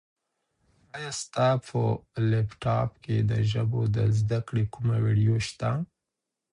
ایا 0.95 1.11
ستا 1.21 1.47
په 1.67 1.79
لیپټاپ 2.29 2.89
کي 3.03 3.17
د 3.31 3.33
ژبو 3.51 3.81
د 3.95 3.97
زده 4.17 4.39
کړې 4.47 4.63
کومه 4.73 4.95
ویډیو 5.05 5.35
شته؟ 5.47 5.71